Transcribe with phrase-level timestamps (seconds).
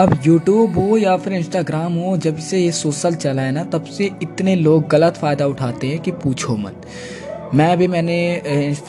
[0.00, 3.84] अब यूट्यूब हो या फिर इंस्टाग्राम हो, जब से ये सोशल चला है ना, तब
[3.86, 6.86] से इतने लोग गलत फ़ायदा उठाते हैं कि पूछो मत।
[7.54, 8.16] मैं भी मैंने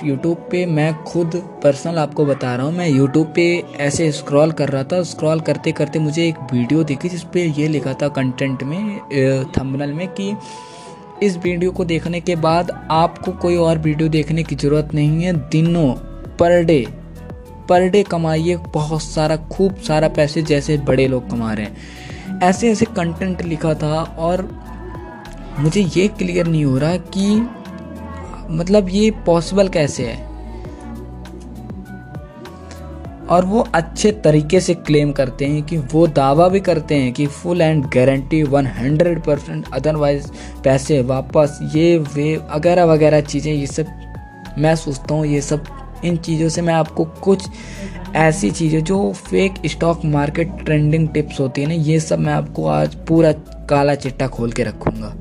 [0.04, 3.46] यूट्यूब पे मैं खुद पर्सनल आपको बता रहा हूँ, मैं यूट्यूब पे
[3.79, 7.68] ऐसे स्क्रॉल कर रहा था स्क्रॉल करते करते मुझे एक वीडियो दिखी जिस पे ये
[7.68, 9.00] लिखा था कंटेंट में
[9.58, 10.34] थंबनेल में कि
[11.24, 15.34] इस वीडियो को देखने के बाद आपको कोई और वीडियो देखने की ज़रूरत नहीं है,
[15.50, 15.94] दिनों
[16.40, 16.86] पर डे
[17.72, 22.72] पर डे कमाइए, बहुत सारा, खूब सारा पैसे जैसे बड़े लोग कमा रहे हैं। ऐसे
[22.72, 24.50] ऐसे कंटेंट लिखा था और
[25.59, 27.48] मुझे ये क्लियर नहीं हो रहा कि
[28.49, 30.30] मतलब ये पॉसिबल कैसे है।
[33.30, 37.27] और वो अच्छे तरीके से क्लेम करते हैं कि वो दावा भी करते हैं कि
[37.27, 40.27] full and guarantee 100 percent otherwise
[40.63, 43.85] पैसे वापस, ये, वे, वगैरह वगैरह चीज़ें, ये सब,
[44.58, 47.48] मैं सोचता हूँ ये सब इन चीज़ों से मैं आपको कुछ
[48.18, 52.68] ऐसी चीज़ें जो fake stock market trending tips होती है ना, ये सब मैं आपको
[52.70, 53.32] आज पूरा
[53.70, 55.16] काला चिट्टा खोल के रखूँगा।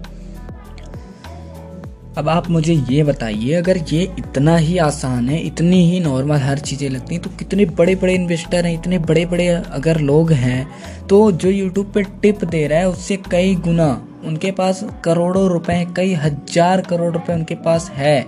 [2.18, 6.58] अब आप मुझे ये बताइए, अगर ये इतना ही आसान है, इतनी ही नॉर्मल हर
[6.60, 10.66] चीज़ें लगती हैं तो कितने बड़े बड़े इन्वेस्टर हैं, इतने बड़े बड़े अगर लोग हैं
[11.08, 13.90] तो जो यूट्यूब पे टिप दे रहा है, उससे कई गुना
[14.26, 18.26] उनके पास करोड़ों रुपए, कई हज़ार करोड़ रुपए उनके पास है।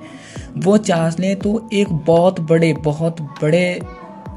[0.59, 3.81] वो चाह लें तो एक बहुत बड़े बहुत बड़े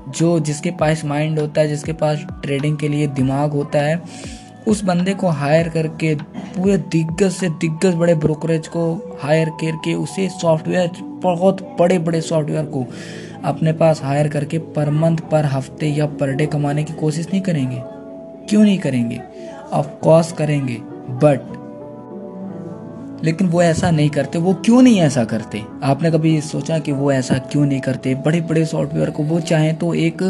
[0.10, 4.02] जो जिसके पास माइंड होता है, जिसके पास ट्रेडिंग के लिए दिमाग होता है,
[4.68, 10.30] उस बंदे को हायर करके, पूरे दिग्गज से दिग्गज बड़े ब्रोकरेज को हायर करके उसे
[10.30, 12.86] सॉफ्टवेयर बहुत बड़े बड़े सॉफ्टवेयर को
[13.44, 17.42] अपने पास हायर करके पर मंथ पर हफ़्ते या पर डे कमाने की कोशिश नहीं
[17.42, 17.82] करेंगे।
[18.50, 19.22] क्यों नहीं करेंगे?
[19.74, 20.78] ऑफ़ कोर्स करेंगे
[21.10, 21.65] बट
[23.24, 25.64] लेकिन वो ऐसा नहीं करते, वो क्यों नहीं ऐसा करते?
[25.84, 28.16] आपने कभी सोचा कि वो ऐसा क्यों नहीं करते?
[28.16, 30.24] बड़े बड़े सॉफ्टवेयर को वो चाहें तो एक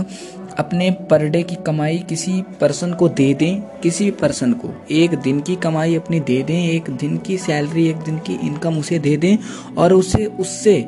[0.59, 5.39] अपने पर डे की कमाई किसी पर्सन को दे दें, किसी पर्सन को। एक दिन
[5.41, 9.17] की कमाई अपनी दे दें, एक दिन की सैलरी, एक दिन की इनकम उसे दे
[9.17, 9.37] दें
[9.77, 10.87] और उसे, उससे,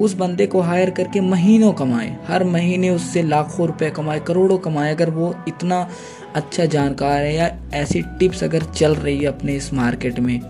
[0.00, 4.94] उस बंदे को हायर करके महीनों कमाए। हर महीने उससे लाखों रुपए कमाए, करोड़ों कमाए,
[4.94, 5.88] अगर वो इतना
[6.34, 10.40] अच्छा जानकार है या ऐसी टिप्स अगर चल रही है अपने इस मार्केट में।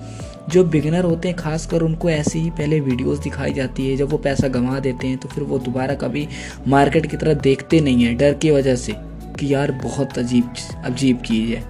[0.51, 4.19] जो बिगनर होते हैं, खासकर उनको ऐसी ही पहले वीडियोस दिखाई जाती है, जब वो
[4.19, 6.27] पैसा गंवा देते हैं तो फिर वो दोबारा कभी
[6.69, 8.95] मार्केट की तरफ़ देखते नहीं हैं, डर की वजह से
[9.39, 11.65] कि यार बहुत अजीब अजीब चीज़ है।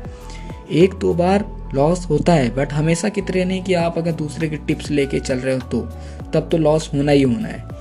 [0.75, 1.45] एक दो बार
[1.75, 5.21] लॉस होता है बट हमेशा की तरह नहीं कि आप अगर दूसरे के टिप्स लेके
[5.21, 5.81] चल रहे हो तो
[6.33, 7.76] तब तो लॉस होना ही होना है।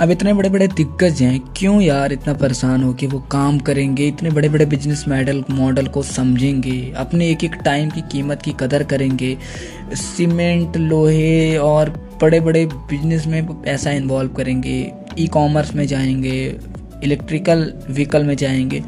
[0.00, 4.06] अब इतने बड़े बड़े दिग्गज हैं, क्यों यार इतना परेशान हो कि वो काम करेंगे,
[4.08, 8.54] इतने बड़े बड़े बिज़नेस मॉडल मॉडल को समझेंगे, अपने एक एक टाइम की कीमत की
[8.60, 9.36] कदर करेंगे
[9.94, 11.90] सीमेंट लोहे और
[12.22, 14.78] बड़े बड़े बिज़नेस में पैसा इन्वॉल्व करेंगे
[15.18, 16.38] ई कॉमर्स में जाएँगे
[17.04, 18.82] इलेक्ट्रिकल व्हीकल में जाएँगे।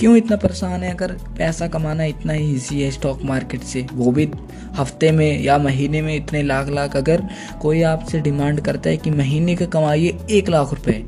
[0.00, 0.92] क्यों इतना परेशान है?
[0.94, 4.28] अगर पैसा कमाना इतना ही ईजी है स्टॉक मार्केट से, वो भी
[4.76, 7.22] हफ़्ते में या महीने में इतने लाख लाख अगर
[7.62, 11.04] कोई आपसे डिमांड करता है कि महीने का कमाइए एक लाख रुपए,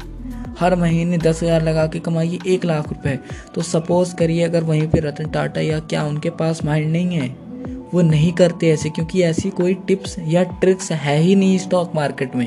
[0.60, 3.18] हर महीने दस हज़ार लगा के कमाइए एक लाख रुपए
[3.54, 7.28] तो सपोज़ करिए अगर वहीं पे रतन टाटा या क्या उनके पास माइंड नहीं है,
[7.92, 12.36] वो नहीं करते ऐसे, क्योंकि ऐसी कोई टिप्स या ट्रिक्स है ही नहीं स्टॉक मार्केट
[12.36, 12.46] में।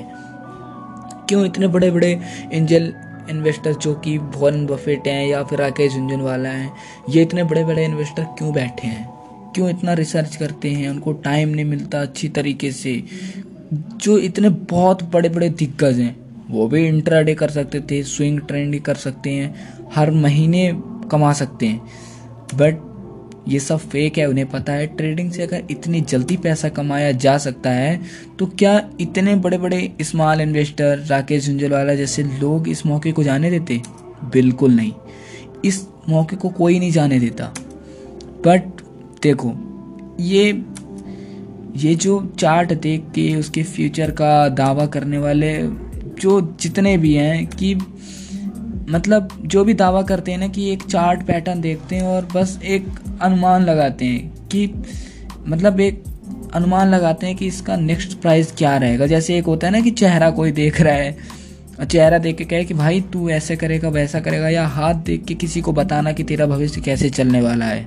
[1.29, 2.19] क्यों इतने बड़े बड़े
[2.51, 2.93] एंजल
[3.29, 6.73] इन्वेस्टर जो कि वॉरेन बफेट हैं या फिर राकेश झुंझुनवाला हैं,
[7.09, 9.09] ये इतने बड़े बड़े इन्वेस्टर क्यों बैठे हैं?
[9.55, 10.89] क्यों इतना रिसर्च करते हैं?
[10.89, 13.03] उनको टाइम नहीं मिलता अच्छी तरीके से।
[13.73, 16.15] जो इतने बहुत बड़े बड़े दिग्गज हैं,
[16.49, 19.55] वो भी इंटराडे कर सकते थे स्विंग ट्रेंड कर सकते हैं,
[19.95, 21.81] हर महीने कमा सकते हैं।
[22.55, 22.88] बट
[23.49, 27.37] ये सब फेक है, उन्हें पता है। ट्रेडिंग से अगर इतनी जल्दी पैसा कमाया जा
[27.37, 27.99] सकता है
[28.39, 33.49] तो क्या इतने बड़े बड़े स्मॉल इन्वेस्टर राकेश झुंझुनवाला जैसे लोग इस मौके को जाने
[33.51, 33.81] देते?
[34.23, 34.93] बिल्कुल नहीं।
[35.65, 37.53] इस मौके को कोई नहीं जाने देता।
[38.45, 38.81] बट
[39.23, 39.53] देखो,
[40.19, 40.63] ये
[41.75, 45.51] ये जो चार्ट देख के उसके फ्यूचर का दावा करने वाले,
[46.21, 47.73] जो जितने भी हैं, कि
[48.89, 52.59] मतलब जो भी दावा करते हैं ना कि एक चार्ट पैटर्न देखते हैं और बस
[52.65, 52.85] एक
[53.21, 54.65] अनुमान लगाते हैं कि
[55.47, 56.03] मतलब एक
[56.53, 59.91] अनुमान लगाते हैं कि इसका नेक्स्ट प्राइस क्या रहेगा। जैसे एक होता है ना कि
[59.91, 61.17] चेहरा कोई देख रहा है
[61.79, 65.23] और चेहरा देख के कहे कि भाई तू ऐसे करेगा, वैसा करेगा या हाथ देख
[65.25, 67.85] के किसी को बताना कि तेरा भविष्य कैसे चलने वाला है।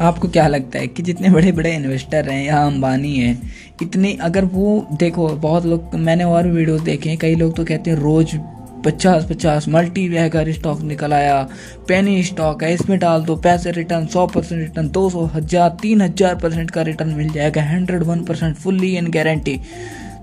[0.00, 3.52] आपको क्या लगता है कि जितने बड़े बड़े इन्वेस्टर हैं या अंबानी हैं,
[3.82, 7.90] इतनी अगर वो देखो, बहुत लोग, मैंने और वीडियो देखे हैं, कई लोग तो कहते
[7.90, 8.36] हैं रोज़
[8.84, 11.42] पचास पचास मल्टी वैगर स्टॉक निकल आया।
[11.88, 16.02] पेनी स्टॉक है, इसमें डाल दो पैसे रिटर्न, सौ परसेंट रिटर्न, दो सौ हज़ार, तीन
[16.02, 19.60] हज़ार परसेंट का रिटर्न मिल जाएगा hundred one percent fully in guarantee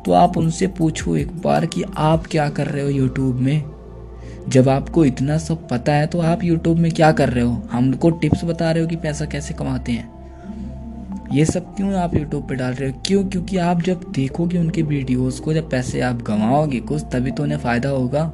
[0.06, 3.64] तो आप उनसे पूछो एक बार कि आप क्या कर रहे हो यूट्यूब में?
[4.50, 7.62] जब आपको इतना सब पता है तो आप यूट्यूब में क्या कर रहे हो?
[7.72, 10.14] हमको टिप्स बता रहे हो कि पैसा कैसे कमाते हैं।
[11.34, 13.02] ये सब क्यों आप यूट्यूब पे डाल रहे हो?
[13.06, 13.24] क्यों?
[13.26, 17.58] क्योंकि आप जब देखोगे उनके वीडियोस को, जब पैसे आप गंवाओगे कुछ, तभी तो उन्हें
[17.58, 18.32] फ़ायदा होगा।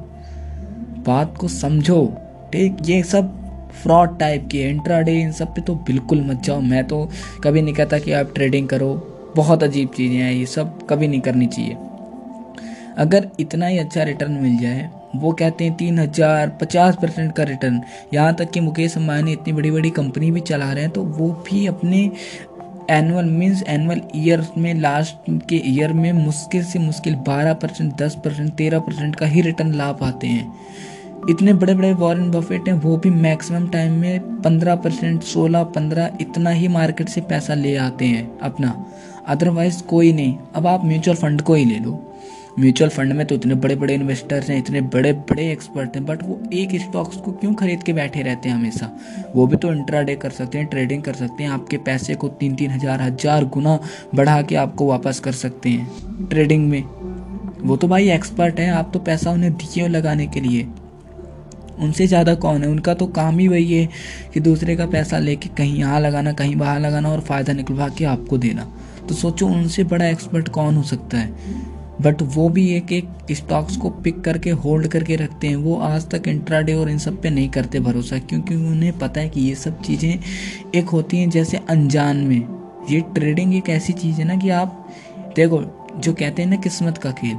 [1.04, 2.04] बात को समझो।
[2.52, 3.38] ठीक, ये सब
[3.82, 7.08] फ्रॉड टाइप की इंट्राडे इन सब पे तो बिल्कुल मत जाओ। मैं तो
[7.44, 8.94] कभी नहीं कहता कि आप ट्रेडिंग करो।
[9.36, 11.76] बहुत अजीब चीज़ें हैं, ये सब कभी नहीं करनी चाहिए।
[12.98, 17.42] अगर इतना ही अच्छा रिटर्न मिल जाए, वो कहते हैं तीन हज़ार, पचास परसेंट का
[17.42, 17.80] रिटर्न
[18.14, 21.30] यहाँ तक कि मुकेश अंबानी इतनी बड़ी बड़ी कंपनी भी चला रहे हैं तो वो
[21.48, 22.10] भी अपने
[22.90, 28.16] एनुअल मीन्स एनुअल ईयर में लास्ट के ईयर में मुश्किल से मुश्किल बारह परसेंट दस
[28.24, 30.52] परसेंट तेरह परसेंट का ही रिटर्न ला पाते हैं।
[31.30, 36.18] इतने बड़े बड़े वॉरेन बफेट हैं, वो भी मैक्सिमम टाइम में पंद्रह परसेंट सोलह, पंद्रह,
[36.20, 38.74] इतना ही मार्केट से पैसा ले आते हैं अपना।
[39.28, 42.00] अदरवाइज़ कोई नहीं। अब आप म्यूचुअल फंड को ही ले लो।
[42.58, 46.22] म्यूचुअल फंड में तो इतने बड़े बड़े इन्वेस्टर्स हैं, इतने बड़े बड़े एक्सपर्ट हैं बट
[46.22, 48.90] वो एक स्टॉक्स को क्यों खरीद के बैठे रहते हैं हमेशा?
[49.34, 52.54] वो भी तो इंट्राडे कर सकते हैं ट्रेडिंग कर सकते हैं, आपके पैसे को तीन
[52.54, 53.78] तीन हज़ार हज़ार गुना
[54.14, 56.82] बढ़ा के आपको वापस कर सकते हैं। ट्रेडिंग में।
[57.62, 60.68] वो तो भाई एक्सपर्ट है, आप तो पैसा उन्हें दिए लगाने के लिए।
[61.82, 62.68] उनसे ज़्यादा कौन है?
[62.68, 63.88] उनका तो काम ही वही है
[64.34, 68.04] कि दूसरे का पैसा लेके कहीं यहाँ लगाना, कहीं बाहर लगाना और फ़ायदा निकलवा के
[68.04, 68.72] आपको देना।
[69.08, 71.70] तो सोचो, उनसे बड़ा एक्सपर्ट कौन हो सकता है?
[72.02, 76.08] बट वो भी एक एक स्टॉक्स को पिक करके होल्ड करके रखते हैं। वो आज
[76.10, 79.54] तक इंट्राडे और इन सब पे नहीं करते भरोसा, क्योंकि उन्हें पता है कि ये
[79.54, 80.18] सब चीज़ें
[80.74, 82.40] एक होती हैं जैसे अनजान में।
[82.90, 84.88] ये ट्रेडिंग एक ऐसी चीज़ है ना कि आप,
[85.36, 85.62] देखो,
[85.96, 87.36] जो कहते हैं ना किस्मत का खेल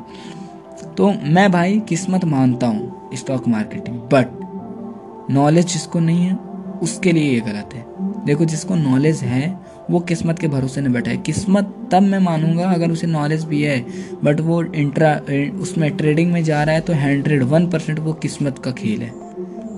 [0.98, 6.36] तो मैं भाई किस्मत मानता हूँ स्टॉक मार्केट में बट नॉलेज जिसको नहीं है,
[6.82, 7.86] उसके लिए ये गलत है।
[8.26, 9.48] देखो, जिसको नॉलेज है,
[9.92, 13.62] वो किस्मत के भरोसे नहीं बैठा है। किस्मत तब मैं मानूँगा अगर उसे नॉलेज भी
[13.62, 13.80] है
[14.24, 15.14] बट वो इंट्रा
[15.62, 19.12] उसमें ट्रेडिंग में जा रहा है तो हंड्रेड वन परसेंट वो किस्मत का खेल है।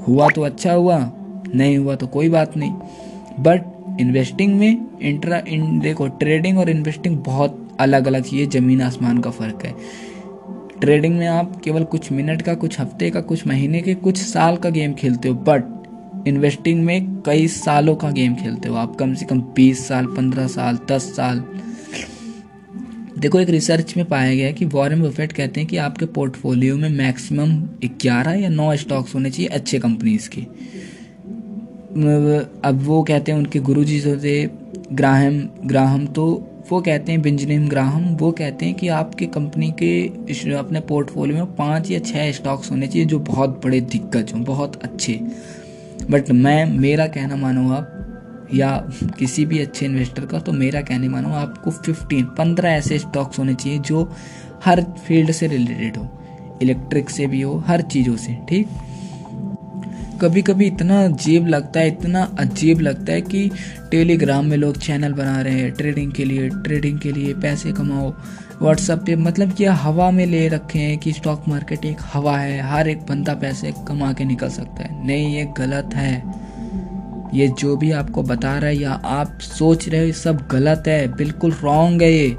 [0.08, 0.98] हुआ तो अच्छा हुआ,
[1.56, 2.72] नहीं हुआ तो कोई बात नहीं।
[3.40, 9.18] बट इन्वेस्टिंग में इंट्रा इन देखो ट्रेडिंग और इन्वेस्टिंग बहुत अलग अलग चीज़ ज़मीन आसमान
[9.18, 9.74] का फ़र्क है।
[10.81, 14.57] ट्रेडिंग में आप केवल कुछ मिनट का, कुछ हफ़्ते का, कुछ महीने के, कुछ साल
[14.57, 19.13] का गेम खेलते हो बट इन्वेस्टिंग में कई सालों का गेम खेलते हो आप। कम
[19.13, 21.44] से कम बीस साल, पंद्रह साल, दस साल।
[23.19, 26.77] देखो, एक रिसर्च में पाया गया है कि वॉरेन बफेट कहते हैं कि आपके पोर्टफोलियो
[26.77, 27.51] में मैक्सिमम
[28.01, 30.42] ग्यारह या नौ स्टॉक्स होने चाहिए अच्छे कंपनीज़ के।
[32.68, 34.45] अब वो कहते हैं, उनके गुरु जी जो थे,
[34.94, 36.25] ग्राहम ग्राहम तो
[36.72, 41.56] वो कहते हैं बेंजामिन ग्राहम, वो कहते हैं कि आपके कंपनी के अपने पोर्टफोलियो में
[41.56, 45.20] पाँच या छः स्टॉक्स होने चाहिए जो बहुत बड़े दिग्गज हों, बहुत अच्छे।
[46.12, 47.92] बट मैं, मेरा कहना मानो आप,
[48.54, 48.76] या
[49.20, 53.54] किसी भी अच्छे इन्वेस्टर का तो मेरा कहने मानो आपको फिफ्टीन पंद्रह ऐसे स्टॉक्स होने
[53.54, 54.12] चाहिए जो
[54.66, 56.08] हर फ़ील्ड से रिलेटेड हो,
[56.62, 58.68] इलेक्ट्रिक से भी हो, हर चीज़ों से, ठीक?
[60.22, 63.52] कभी कभी इतना अजीब लगता है, इतना अजीब लगता है कि
[63.92, 68.14] टेलीग्राम में लोग चैनल बना रहे हैं ट्रेडिंग के लिए ट्रेडिंग के लिए पैसे कमाओ।
[68.62, 72.62] व्हाट्सअप पे मतलब ये हवा में ले रखे हैं कि स्टॉक मार्केट एक हवा है,
[72.62, 76.46] हर एक बंदा पैसे कमा के निकल सकता है। नहीं, ये गलत है।
[77.34, 81.08] ये जो भी आपको बता रहा है या आप सोच रहे हो सब गलत है,
[81.16, 82.36] बिल्कुल रॉन्ग है ये।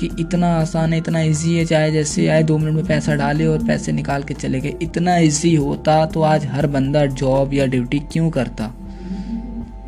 [0.00, 3.46] कि इतना आसान है, इतना इजी है, चाहे जैसे आए दो मिनट में पैसा डाले
[3.46, 7.66] और पैसे निकाल के चले गए। इतना इजी होता तो आज हर बंदा जॉब या
[7.66, 8.72] ड्यूटी क्यों करता?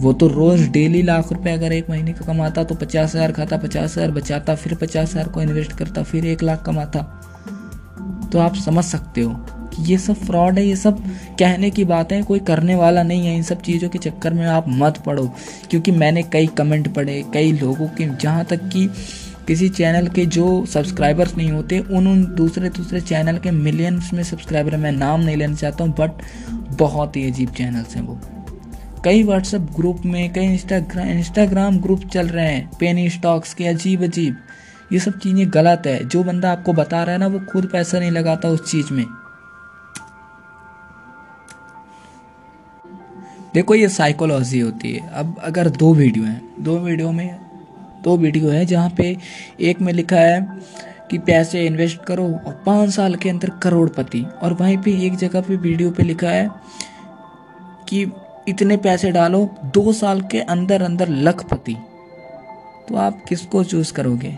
[0.00, 3.56] वो तो रोज़ डेली लाख रुपए अगर एक महीने का कमाता तो पचास हज़ार खाता,
[3.56, 7.00] पचास हज़ार बचाता, फिर पचास हज़ार को इन्वेस्ट करता, फिर एक लाख कमाता।
[8.32, 9.34] तो आप समझ सकते हो
[9.74, 11.02] कि ये सब फ्रॉड है, ये सब
[11.38, 14.46] कहने की बात है, कोई करने वाला नहीं है इन सब चीज़ों के चक्कर में
[14.46, 15.26] आप मत पढ़ो
[15.70, 18.88] क्योंकि मैंने कई कमेंट पढ़े, कई लोगों के, जहाँ तक कि
[19.46, 24.22] किसी चैनल के जो सब्सक्राइबर्स नहीं होते, उन उन दूसरे दूसरे चैनल के मिलियंस में
[24.22, 26.10] सब्सक्राइबर मैं नाम नहीं लेना चाहता हूँ बट
[26.78, 28.20] बहुत ही अजीब चैनल्स हैं वो।
[29.04, 34.02] कई व्हाट्सएप ग्रुप में, कई इंस्टाग्राम इंस्टाग्राम ग्रुप चल रहे हैं पेनी स्टॉक्स के अजीब
[34.02, 34.36] अजीब।
[34.92, 37.98] ये सब चीज़ें गलत है। जो बंदा आपको बता रहा है ना, वो खुद पैसा
[37.98, 39.04] नहीं लगाता उस चीज़ में।
[43.54, 47.41] देखो, ये साइकोलॉजी होती है। अब अगर दो वीडियो हैं, दो वीडियो में
[48.04, 49.16] दो वीडियो है जहाँ पे
[49.60, 50.40] एक में लिखा है
[51.10, 55.40] कि पैसे इन्वेस्ट करो और पाँच साल के अंदर करोड़पति। और वहीं पे एक जगह
[55.40, 56.50] पे वीडियो पे लिखा है
[57.88, 58.12] कि
[58.48, 61.76] इतने पैसे डालो, दो साल के अंदर अंदर लखपति।
[62.88, 64.36] तो आप किसको चूज़ करोगे?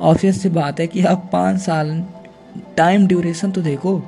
[0.00, 2.04] ऑब्वियस सी बात है कि आप पाँच साल
[2.76, 4.02] टाइम ड्यूरेशन तो देखो,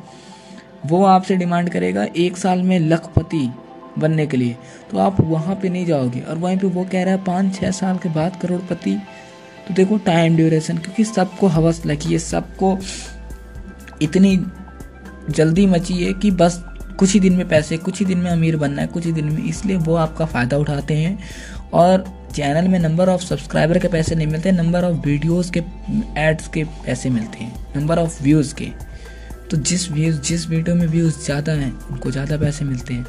[0.86, 3.50] वो आपसे डिमांड करेगा, एक साल में लखपति।
[3.98, 4.56] बनने के लिए।
[4.90, 7.70] तो आप वहाँ पे नहीं जाओगे। और वहीं पे वो कह रहा है, पाँच छः
[7.70, 8.96] साल के बाद करोड़पति।
[9.68, 12.78] तो देखो टाइम ड्यूरेशन क्योंकि सबको हवस लगी है, सबको
[14.02, 14.36] इतनी
[15.30, 16.62] जल्दी मची है कि बस
[16.98, 19.24] कुछ ही दिन में पैसे, कुछ ही दिन में अमीर बनना है, कुछ ही दिन
[19.24, 21.18] में। इसलिए वो आपका फ़ायदा उठाते हैं।
[21.72, 22.04] और
[22.34, 25.62] चैनल में नंबर ऑफ़ सब्सक्राइबर के पैसे नहीं मिलते नंबर ऑफ़ वीडियोस के
[26.18, 28.68] एड्स के पैसे मिलते हैं। नंबर ऑफ़ व्यूज़ के।
[29.50, 33.06] तो जिस व्यूज़ जिस वीडियो में व्यूज़ ज़्यादा हैं, उनको ज़्यादा पैसे मिलते हैं।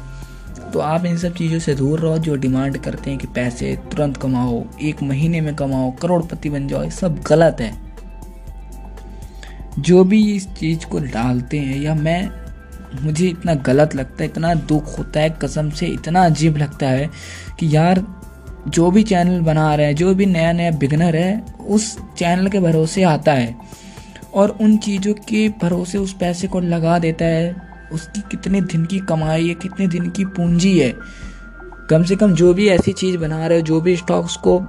[0.72, 4.16] तो आप इन सब चीज़ों से दूर रहो जो डिमांड करते हैं कि पैसे तुरंत
[4.16, 7.74] कमाओ, एक महीने में कमाओ, करोड़पति बन जाओ सब गलत है।
[9.78, 12.30] जो भी इस चीज़ को डालते हैं, या मैं,
[13.02, 17.10] मुझे इतना गलत लगता है, इतना दुख होता है, कसम से इतना अजीब लगता है
[17.58, 18.06] कि यार,
[18.68, 22.60] जो भी चैनल बना रहे हैं, जो भी नया नया बिगनर है, उस चैनल के
[22.60, 23.56] भरोसे आता है।
[24.34, 28.98] और उन चीज़ों के भरोसे उस पैसे को लगा देता है। उसकी कितने दिन की
[29.08, 30.94] कमाई है, कितने दिन की पूंजी है।
[31.90, 34.60] कम से कम जो भी ऐसी चीज़ बना रहे हो, जो भी स्टॉक्स को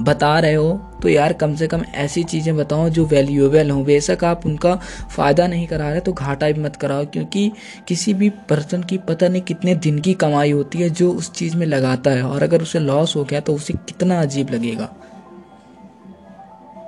[0.00, 0.72] बता रहे हो
[1.02, 4.74] तो यार कम से कम ऐसी चीज़ें बताओ जो वैल्यूएबल हों। बेशक आप उनका
[5.10, 7.50] फ़ायदा नहीं करा रहे तो घाटा भी मत कराओ, क्योंकि
[7.88, 11.56] किसी भी पर्सन की पता नहीं कितने दिन की कमाई होती है जो उस चीज़
[11.56, 14.88] में लगाता है, और अगर उसे लॉस हो गया तो उसे कितना अजीब लगेगा।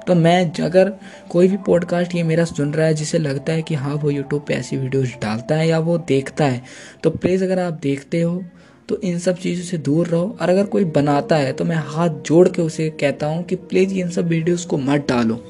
[0.07, 0.93] तो मैं अगर
[1.31, 4.45] कोई भी पॉडकास्ट ये मेरा सुन रहा है, जिसे लगता है कि हाँ वो यूट्यूब
[4.49, 6.63] पे ऐसी वीडियोस डालता है या वो देखता है
[7.03, 8.43] तो प्लीज़ अगर आप देखते हो
[8.89, 12.23] तो इन सब चीज़ों से दूर रहो। और अगर कोई बनाता है तो मैं हाथ
[12.27, 15.43] जोड़ के उसे कहता हूँ कि प्लीज़ इन सब वीडियोस को मत डालो।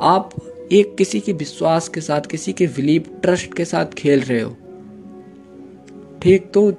[0.00, 0.30] आप
[0.72, 4.56] एक किसी के विश्वास के साथ, किसी के बिलीव ट्रस्ट के साथ खेल रहे हो।
[6.22, 6.72] ठीक तो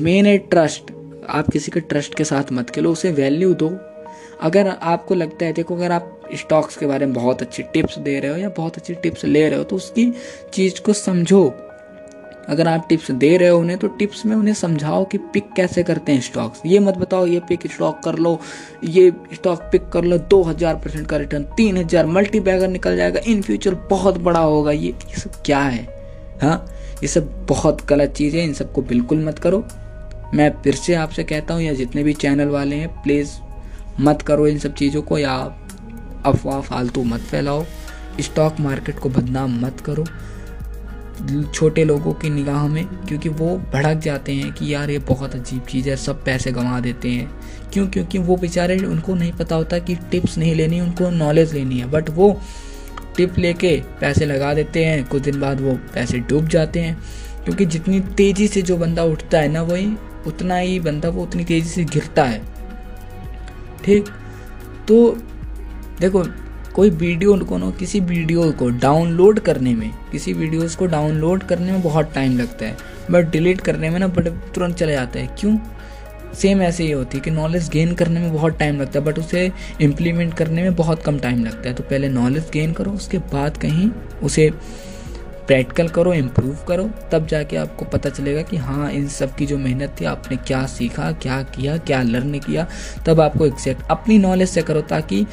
[0.00, 0.92] मेन है ट्रस्ट
[1.28, 3.68] आप किसी के ट्रस्ट के साथ मत खेलो, उसे वैल्यू दो।
[4.42, 8.18] अगर आपको लगता है, देखो, अगर आप स्टॉक्स के बारे में बहुत अच्छी टिप्स दे
[8.20, 10.12] रहे हो या बहुत अच्छी टिप्स ले रहे हो तो उसकी
[10.52, 11.44] चीज़ को समझो।
[12.48, 15.82] अगर आप टिप्स दे रहे हो उन्हें तो टिप्स में उन्हें समझाओ कि पिक कैसे
[15.82, 18.38] करते हैं स्टॉक्स। ये मत बताओ, ये पिक स्टॉक कर लो,
[18.84, 22.96] ये स्टॉक पिक कर लो, दो हज़ार परसेंट का रिटर्न, तीन हज़ार मल्टी बैगर निकल
[22.96, 25.86] जाएगा, इन फ्यूचर बहुत बड़ा होगा। ये ये सब क्या है?
[26.42, 26.66] हाँ?
[27.02, 29.64] ये सब बहुत गलत चीज़ है, इन सबको बिल्कुल मत करो।
[30.34, 33.32] मैं फिर से आपसे कहता हूँ, या जितने भी चैनल वाले हैं, प्लीज़
[34.00, 35.34] मत करो इन सब चीज़ों को या
[36.26, 37.64] अफवाह फालतू मत फैलाओ।
[38.20, 40.04] स्टॉक मार्केट को बदनाम मत करो।
[41.54, 45.62] छोटे लोगों की निगाह में, क्योंकि वो भड़क जाते हैं कि यार ये बहुत अजीब
[45.62, 47.30] चीज़ है, सब पैसे गंवा देते हैं।
[47.72, 47.86] क्यों?
[47.86, 51.90] क्योंकि वो बेचारे, उनको नहीं पता होता कि टिप्स नहीं लेनी, उनको नॉलेज लेनी है।
[51.90, 52.40] बट वो
[53.16, 57.02] टिप लेके पैसे लगा देते हैं। कुछ दिन बाद वो पैसे डूब जाते हैं।
[57.44, 59.96] क्योंकि जितनी तेज़ी से जो बंदा उठता है ना, वही
[60.26, 62.53] उतना ही बंदा वो उतनी तेज़ी से गिरता है।
[63.84, 64.08] ठीक
[64.88, 65.16] तो
[66.00, 66.22] देखो,
[66.74, 71.72] कोई वीडियो को ना, किसी वीडियो को डाउनलोड करने में, किसी वीडियोस को डाउनलोड करने
[71.72, 72.76] में बहुत टाइम लगता है
[73.10, 75.56] बट डिलीट करने में ना बट तुरंत चले जाता है। क्यों?
[76.34, 79.18] सेम ऐसे ही होती है कि नॉलेज गेन करने में बहुत टाइम लगता है बट
[79.18, 79.50] उसे
[79.80, 83.56] इम्प्लीमेंट करने में बहुत कम टाइम लगता है। तो पहले नॉलेज गेन करो, उसके बाद
[83.56, 83.90] कहीं
[84.22, 84.50] उसे
[85.46, 89.58] प्रैक्टिकल करो इम्प्रूव करो, तब जाके आपको पता चलेगा कि हाँ इन सब की जो
[89.58, 92.66] मेहनत थी, आपने क्या सीखा, क्या किया, क्या लर्न किया,
[93.06, 95.26] तब आपको एग्जैक्ट अपनी नॉलेज से करो ताकि,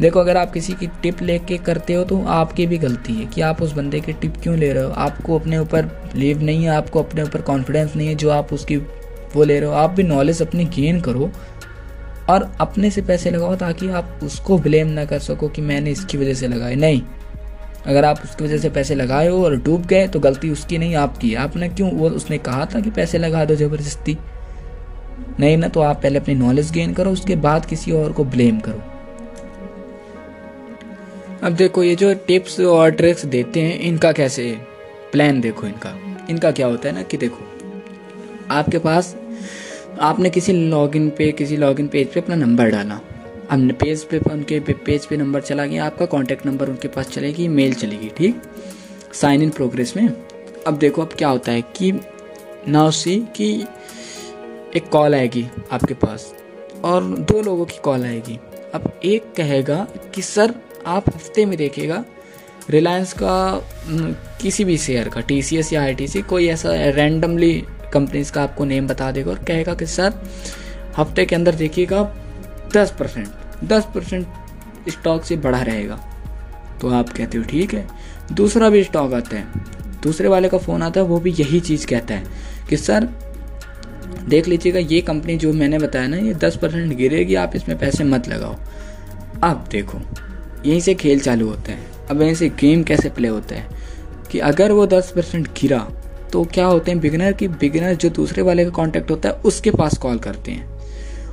[0.00, 3.40] देखो, अगर आप किसी की टिप लेके करते हो तो आपकी भी गलती है कि
[3.40, 4.90] आप उस बंदे की टिप क्यों ले रहे हो?
[4.90, 8.76] आपको अपने ऊपर बिलीव नहीं है, आपको अपने ऊपर कॉन्फिडेंस नहीं है जो आप उसकी
[8.76, 11.30] वो ले रहे हो। आप भी नॉलेज अपनी गेन करो
[12.30, 16.18] और अपने से पैसे लगाओ ताकि आप उसको ब्लेम ना कर सको कि मैंने इसकी
[16.18, 17.02] वजह से लगाए। नहीं
[17.86, 20.94] अगर आप उसकी वजह से पैसे लगाए हो और डूब गए तो गलती उसकी नहीं,
[20.94, 24.16] आपकी आपने क्यों, वो उसने कहा था कि पैसे लगा दो ज़बरदस्ती।
[25.40, 28.58] नहीं ना तो आप पहले अपनी नॉलेज गेन करो, उसके बाद किसी और को ब्लेम
[28.60, 28.82] करो।
[31.42, 34.58] अब देखो, ये जो टिप्स और ट्रिक्स देते हैं, इनका कैसे
[35.12, 35.94] प्लान देखो इनका।
[36.30, 37.44] इनका क्या होता है ना कि देखो,
[38.50, 39.16] आपके पास,
[40.00, 43.00] आपने किसी लॉगिन पे, किसी लॉगिन पेज पे अपना नंबर डाला।
[43.50, 47.48] हमने पेज पे, उनके पेज पे नंबर चला गया, आपका कॉन्टैक्ट नंबर उनके पास चलेगी
[47.48, 48.42] मेल चलेगी, ठीक?
[49.14, 50.08] साइन इन प्रोग्रेस में।
[50.66, 51.92] अब देखो अब क्या होता है कि
[52.68, 53.66] नाउ सी कि
[54.76, 56.32] एक कॉल आएगी आपके पास,
[56.84, 58.38] और दो लोगों की कॉल आएगी।
[58.74, 60.54] अब एक कहेगा कि, सर,
[60.86, 62.04] आप हफ़्ते में देखिएगा
[62.70, 63.62] रिलायंस का
[64.42, 67.52] किसी भी शेयर का टीसीएस या आईटीसी कोई ऐसा रैंडमली
[67.92, 70.12] कंपनीज़ का आपको नेम बता देगा और कहेगा कि, सर,
[70.96, 72.02] हफ़्ते के अंदर देखिएगा
[72.76, 73.28] दस परसेंट
[73.64, 74.26] दस परसेंट
[74.88, 76.06] स्टॉक से बढ़ा रहेगा।
[76.80, 77.88] तो आप कहते हो, ठीक है।
[78.32, 79.46] दूसरा भी स्टॉक आता है।
[80.02, 82.24] दूसरे वाले का फ़ोन आता है, वो भी यही चीज़ कहता है
[82.68, 83.08] कि, सर,
[84.28, 88.04] देख लीजिएगा, ये कंपनी जो मैंने बताया ना, ये दस परसेंट गिरेगी, आप इसमें पैसे
[88.04, 88.56] मत लगाओ।
[89.42, 89.98] अब देखो,
[90.66, 93.66] यहीं से खेल चालू होता है। अब यहीं से गेम कैसे प्ले होता है?
[94.30, 95.88] कि अगर वो दस परसेंट गिरा
[96.32, 99.70] तो क्या होते हैं बिगनर की बिगनर जो दूसरे वाले का कांटेक्ट होता है, उसके
[99.70, 100.75] पास कॉल करते हैं।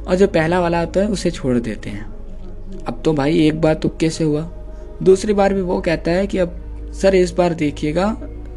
[0.07, 2.05] और जो पहला वाला होता है, उसे छोड़ देते हैं।
[2.83, 4.41] अब तो भाई एक बार तुक्के से हुआ।
[5.03, 6.59] दूसरी बार भी वो कहता है कि अब
[6.93, 8.11] सर इस बार देखिएगा,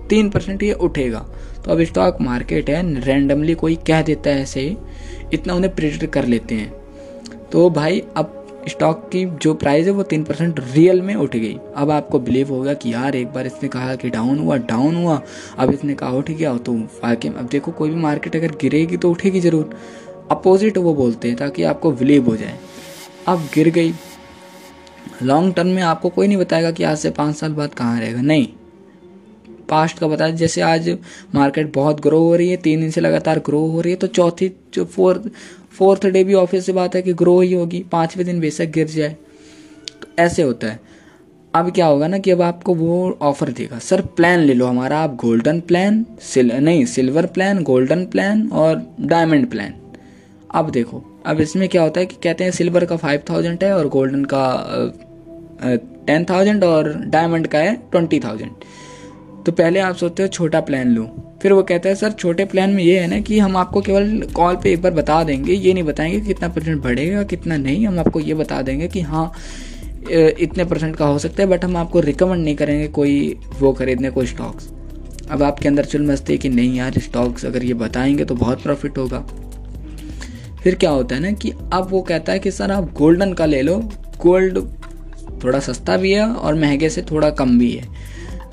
[0.08, 1.26] तीन परसेंट ये उठेगा।
[1.64, 4.76] तो अब स्टॉक मार्केट है रैंडमली कोई कह देता है ऐसे ही,
[5.32, 6.72] इतना उन्हें प्रिडिक्ट कर लेते हैं।
[7.52, 8.32] तो भाई अब
[8.68, 12.48] स्टॉक की जो प्राइस है, वो तीन परसेंट रियल में उठ गई। अब आपको बिलीव
[12.48, 15.20] होगा कि यार, एक बार इसने कहा कि डाउन हुआ डाउन हुआ।
[15.58, 19.10] अब इसने कहा उठ गया तो वाकई अब देखो, कोई भी मार्केट अगर गिरेगी तो
[19.10, 19.70] उठेगी ज़रूर।
[20.30, 22.58] अपोजिट वो बोलते हैं ताकि आपको बिलीव हो जाए।
[23.26, 23.92] अब गिर गई।
[25.22, 28.20] लॉन्ग टर्म में आपको कोई नहीं बताएगा कि आज से पाँच साल बाद कहाँ रहेगा।
[28.20, 28.46] नहीं।
[29.68, 30.88] पास्ट का बताया, जैसे आज
[31.34, 34.06] मार्केट बहुत ग्रो हो रही है, तीन दिन से लगातार ग्रो हो रही है तो
[34.06, 35.30] चौथी, जो फोर्थ
[35.72, 38.86] फोर्थ डे भी ऑफ़िस से बात है कि ग्रो ही होगी, पाँचवें दिन बेशक गिर
[38.86, 39.16] जाए।
[40.02, 40.80] तो ऐसे होता है।
[41.54, 44.98] अब क्या होगा ना कि अब आपको वो ऑफ़र देगा। सर प्लान ले लो हमारा।
[44.98, 49.74] आप गोल्डन प्लान सिल नहीं सिल्वर प्लान गोल्डन प्लान और डायमंड प्लान
[50.50, 53.72] अब देखो, अब इसमें क्या होता है कि कहते हैं सिल्वर का फाइव थाउज़ेंड है
[53.76, 54.44] और गोल्डन का
[56.06, 58.50] टेन थाउज़ेंड और डायमंड का है ट्वेंटी थाउज़ेंड।
[59.46, 61.04] तो पहले आप सोचते हो छोटा प्लान लो।
[61.42, 64.20] फिर वो कहता है, सर, छोटे प्लान में ये है ना कि हम आपको केवल
[64.34, 67.98] कॉल पे एक बार बता देंगे, ये नहीं बताएँगे कितना परसेंट बढ़ेगा, कितना नहीं। हम
[67.98, 69.32] आपको ये बता देंगे कि हाँ
[70.10, 74.10] इतने परसेंट का हो सकता है, बट हम आपको रिकमेंड नहीं करेंगे कोई वो खरीदने,
[74.10, 74.68] कोई स्टॉक्स
[75.30, 78.62] अब आपके अंदर चुल मस्ती है कि नहीं यार स्टॉक्स अगर ये बताएँगे तो बहुत
[78.62, 79.26] प्रॉफिट होगा।
[80.66, 83.46] फिर क्या होता है ना कि अब वो कहता है कि, सर, आप गोल्डन का
[83.46, 83.76] ले लो।
[84.22, 84.58] गोल्ड
[85.44, 87.84] थोड़ा सस्ता भी है और महँगे से थोड़ा कम भी है।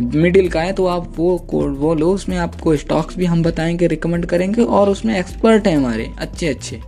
[0.02, 4.26] मिडिल का है तो आप वो वो लो। उसमें आपको स्टॉक्स भी हम बताएँगे, रिकमेंड
[4.26, 6.80] करेंगे और उसमें एक्सपर्ट हैं हमारे अच्छे अच्छे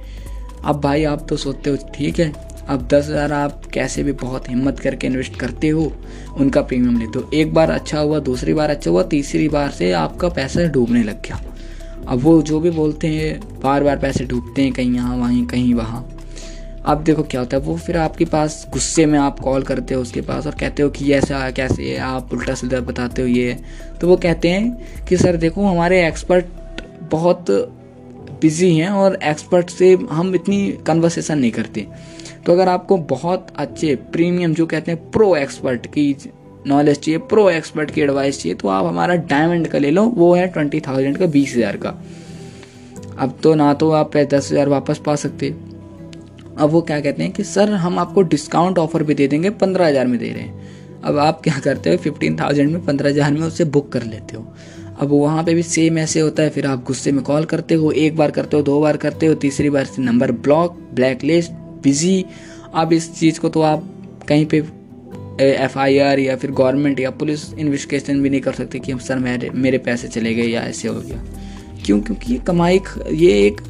[0.63, 2.31] अब भाई, आप तो सोचते हो, ठीक है,
[2.67, 5.91] अब दस हज़ार आप कैसे भी बहुत हिम्मत करके इन्वेस्ट करते हो,
[6.37, 9.91] उनका प्रीमियम लेते हो। एक बार अच्छा हुआ, दूसरी बार अच्छा हुआ, तीसरी बार से
[9.95, 11.41] आपका पैसा डूबने लग गया।
[12.07, 15.73] अब वो जो भी बोलते हैं, बार बार पैसे डूबते हैं कहीं यहाँ, वहीं, कहीं
[15.73, 16.11] वहाँ।
[16.85, 20.01] अब देखो क्या होता है, वो फिर आपके पास गुस्से में आप कॉल करते हो
[20.01, 23.57] उसके पास और कहते हो कि ऐसा, कैसे है, आप उल्टा सीधा बताते हो ये।
[24.01, 26.45] तो वो कहते हैं कि, सर, देखो, हमारे एक्सपर्ट
[27.11, 27.45] बहुत
[28.41, 31.87] बिज़ी हैं और एक्सपर्ट से हम इतनी कन्वर्सेशन नहीं करते।
[32.45, 36.15] तो अगर आपको बहुत अच्छे प्रीमियम जो कहते हैं प्रो एक्सपर्ट की
[36.67, 40.33] नॉलेज चाहिए प्रो एक्सपर्ट की एडवाइस चाहिए तो आप हमारा डायमंड का ले लो, वो
[40.35, 41.89] है ट्वेंटी थाउज़ेंड का बीस हज़ार का।
[43.17, 45.49] अब तो ना तो आप दस हज़ार वापस पा सकते।
[46.57, 49.87] अब वो क्या कहते हैं कि, सर, हम आपको डिस्काउंट ऑफ़र भी दे देंगे, पंद्रह
[49.87, 53.31] हज़ार में दे रहे हैं। अब आप क्या करते हो फिफ्टीन थाउज़ेंड में, पंद्रह हज़ार
[53.31, 54.45] में उसे बुक कर लेते हो।
[54.99, 57.91] अब वहाँ पे भी सेम ऐसे होता है, फिर आप गुस्से में कॉल करते हो,
[57.91, 61.51] एक बार करते हो, दो बार करते हो, तीसरी बार से number block black list
[61.83, 62.25] busy
[62.73, 63.83] अब इस चीज़ को तो आप
[64.27, 64.61] कहीं पे
[65.41, 68.99] एफ़ आई आर या फिर गवर्नमेंट या पुलिस इन्वेस्टिगेशन भी नहीं कर सकते कि हम
[68.99, 71.23] सर मेरे मेरे पैसे चले गए या ऐसे हो गया।
[71.85, 71.99] क्यों?
[72.01, 73.61] क्योंकि ये कमाई ये एक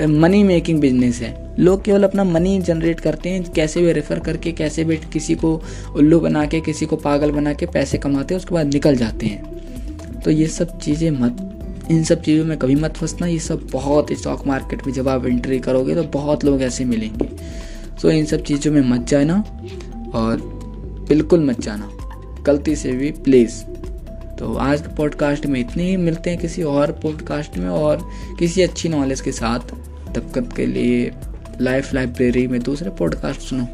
[0.00, 4.52] मनी मेकिंग बिज़नेस है। लोग केवल अपना मनी जनरेट करते हैं, कैसे भी रेफर करके,
[4.52, 5.54] कैसे भी किसी को
[5.96, 9.26] उल्लू बना के, किसी को पागल बना के पैसे कमाते हैं, उसके बाद निकल जाते
[9.26, 11.36] हैं। तो ये सब चीज़ें मत,
[11.90, 15.26] इन सब चीज़ों में कभी मत फंसना। ये सब बहुत स्टॉक मार्केट में जब आप
[15.26, 17.28] एंट्री करोगे तो बहुत लोग ऐसे मिलेंगे।
[18.02, 19.42] सो इन सब चीज़ों में मत जाना
[20.14, 20.57] और
[21.08, 21.88] बिल्कुल मत जाना।
[22.42, 23.62] गलती से भी प्लीज़
[24.38, 28.62] तो आज के पॉडकास्ट में इतने ही। मिलते हैं किसी और पॉडकास्ट में और किसी
[28.62, 29.74] अच्छी नॉलेज के साथ।
[30.14, 31.10] तब तक के लिए
[31.60, 33.66] लाइफ लाइब्रेरी में दूसरे पॉडकास्ट सुनो।